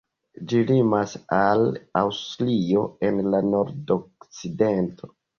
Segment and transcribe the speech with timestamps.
[0.51, 1.67] Ĝi limas al
[2.01, 5.11] Aŭstrio en la nordokcidento.